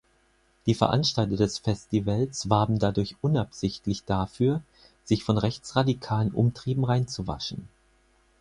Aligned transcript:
Die 0.65 0.73
Veranstalter 0.73 1.35
des 1.37 1.59
Festivals 1.59 2.49
warben 2.49 2.79
dadurch 2.79 3.17
unabsichtlich 3.21 4.03
dafür, 4.03 4.63
sich 5.03 5.23
von 5.23 5.37
rechtsradikalen 5.37 6.31
Umtrieben 6.31 6.85
reinzuwaschen. 6.85 7.67